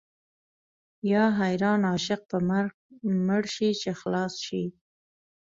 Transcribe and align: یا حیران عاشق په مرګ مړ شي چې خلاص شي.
یا 1.11 1.23
حیران 1.39 1.81
عاشق 1.89 2.21
په 2.31 2.37
مرګ 2.49 2.73
مړ 3.27 3.43
شي 3.55 3.69
چې 3.81 3.89
خلاص 3.99 4.33
شي. 4.45 4.63